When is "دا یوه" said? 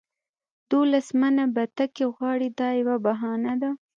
2.59-2.95